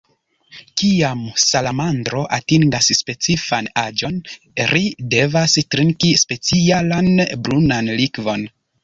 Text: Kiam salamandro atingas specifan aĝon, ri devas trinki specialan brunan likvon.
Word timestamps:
Kiam 0.81 1.19
salamandro 1.41 2.23
atingas 2.37 2.87
specifan 2.99 3.69
aĝon, 3.81 4.17
ri 4.71 4.81
devas 5.13 5.55
trinki 5.75 6.11
specialan 6.23 7.13
brunan 7.49 7.93
likvon. 8.01 8.49